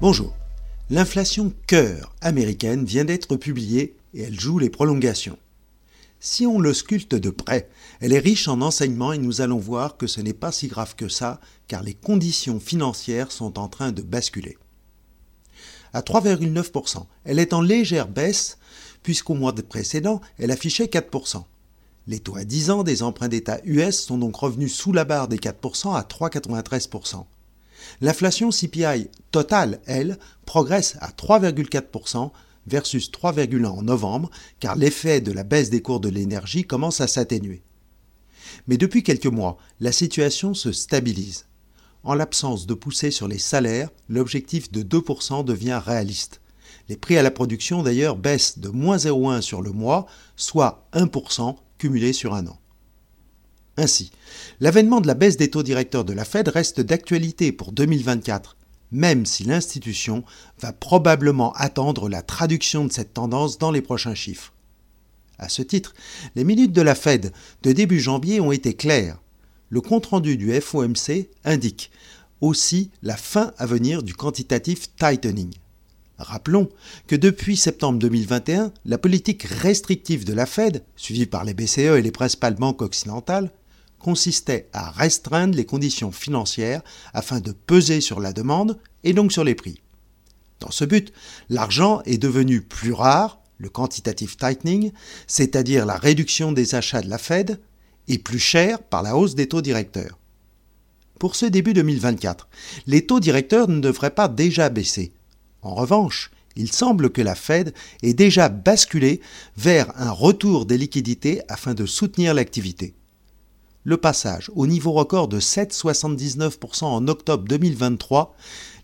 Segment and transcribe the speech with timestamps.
[0.00, 0.32] Bonjour.
[0.90, 5.36] L'inflation cœur américaine vient d'être publiée et elle joue les prolongations.
[6.20, 7.68] Si on le sculpte de près,
[8.00, 10.94] elle est riche en enseignements et nous allons voir que ce n'est pas si grave
[10.94, 14.56] que ça, car les conditions financières sont en train de basculer.
[15.92, 18.58] À 3,9%, elle est en légère baisse,
[19.02, 21.42] puisqu'au mois précédent, elle affichait 4%.
[22.06, 25.26] Les taux à 10 ans des emprunts d'État US sont donc revenus sous la barre
[25.26, 27.24] des 4% à 3,93%.
[28.00, 32.30] L'inflation CPI totale, elle, progresse à 3,4%
[32.66, 37.06] versus 3,1 en novembre, car l'effet de la baisse des cours de l'énergie commence à
[37.06, 37.62] s'atténuer.
[38.66, 41.46] Mais depuis quelques mois, la situation se stabilise.
[42.04, 46.40] En l'absence de poussée sur les salaires, l'objectif de 2% devient réaliste.
[46.88, 50.06] Les prix à la production d'ailleurs baissent de moins 0,1 sur le mois,
[50.36, 52.58] soit 1% cumulé sur un an.
[53.78, 54.10] Ainsi,
[54.58, 58.56] l'avènement de la baisse des taux directeurs de la Fed reste d'actualité pour 2024,
[58.90, 60.24] même si l'institution
[60.60, 64.52] va probablement attendre la traduction de cette tendance dans les prochains chiffres.
[65.38, 65.94] À ce titre,
[66.34, 69.22] les minutes de la Fed de début janvier ont été claires.
[69.70, 71.92] Le compte-rendu du FOMC indique
[72.40, 75.54] aussi la fin à venir du quantitative tightening.
[76.18, 76.68] Rappelons
[77.06, 82.02] que depuis septembre 2021, la politique restrictive de la Fed, suivie par les BCE et
[82.02, 83.52] les principales banques occidentales,
[83.98, 86.82] consistait à restreindre les conditions financières
[87.12, 89.80] afin de peser sur la demande et donc sur les prix.
[90.60, 91.12] Dans ce but,
[91.48, 94.92] l'argent est devenu plus rare, le quantitative tightening,
[95.26, 97.60] c'est-à-dire la réduction des achats de la Fed,
[98.08, 100.18] et plus cher par la hausse des taux directeurs.
[101.18, 102.48] Pour ce début 2024,
[102.86, 105.12] les taux directeurs ne devraient pas déjà baisser.
[105.62, 109.20] En revanche, il semble que la Fed ait déjà basculé
[109.56, 112.94] vers un retour des liquidités afin de soutenir l'activité
[113.88, 118.36] le passage au niveau record de 7,79% en octobre 2023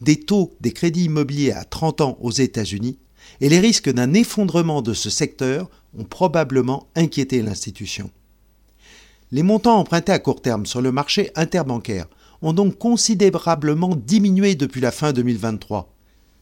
[0.00, 3.00] des taux des crédits immobiliers à 30 ans aux États-Unis
[3.40, 8.12] et les risques d'un effondrement de ce secteur ont probablement inquiété l'institution.
[9.32, 12.06] Les montants empruntés à court terme sur le marché interbancaire
[12.40, 15.92] ont donc considérablement diminué depuis la fin 2023.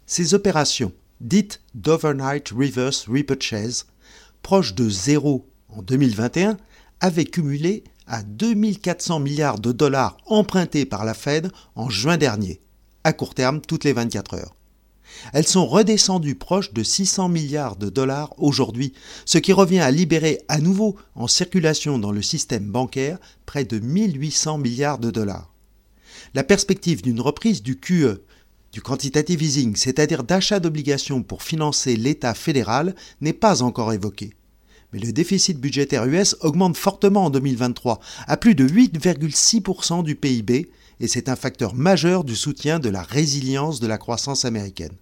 [0.05, 3.87] Ces opérations, dites d'overnight reverse repurchase,
[4.43, 6.59] proches de zéro en 2021,
[7.01, 12.61] avaient cumulé à 2400 milliards de dollars empruntés par la Fed en juin dernier,
[13.05, 14.57] à court terme toutes les 24 heures.
[15.33, 18.93] Elles sont redescendues proches de 600 milliards de dollars aujourd'hui,
[19.25, 23.79] ce qui revient à libérer à nouveau en circulation dans le système bancaire près de
[23.79, 25.55] 1800 milliards de dollars.
[26.35, 28.23] La perspective d'une reprise du QE,
[28.73, 34.35] du quantitative easing, c'est-à-dire d'achat d'obligations pour financer l'État fédéral, n'est pas encore évoquée.
[34.93, 40.71] Mais le déficit budgétaire US augmente fortement en 2023, à plus de 8,6% du PIB,
[41.01, 44.97] et c'est un facteur majeur du soutien de la résilience de la croissance américaine.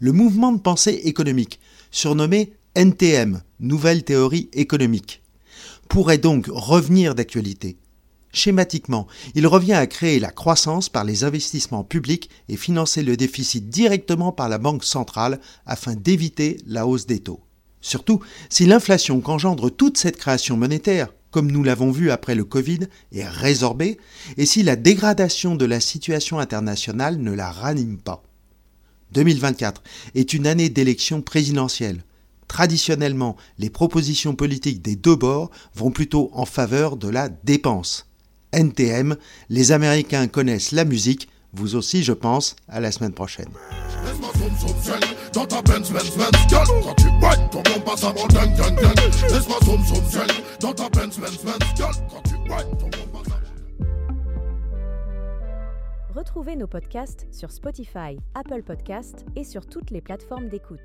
[0.00, 5.22] Le mouvement de pensée économique, surnommé NTM, Nouvelle théorie économique,
[5.88, 7.78] pourrait donc revenir d'actualité.
[8.32, 9.06] Schématiquement,
[9.36, 14.32] il revient à créer la croissance par les investissements publics et financer le déficit directement
[14.32, 17.43] par la Banque centrale afin d'éviter la hausse des taux.
[17.84, 22.80] Surtout si l'inflation qu'engendre toute cette création monétaire, comme nous l'avons vu après le Covid,
[23.12, 23.98] est résorbée,
[24.38, 28.22] et si la dégradation de la situation internationale ne la ranime pas.
[29.12, 29.82] 2024
[30.14, 32.04] est une année d'élection présidentielle.
[32.48, 38.06] Traditionnellement, les propositions politiques des deux bords vont plutôt en faveur de la dépense.
[38.52, 39.16] NTM,
[39.50, 43.48] les Américains connaissent la musique, vous aussi je pense, à la semaine prochaine.
[56.14, 60.80] Retrouvez nos podcasts sur Spotify, Apple Podcasts et sur toutes les plateformes d'écoute.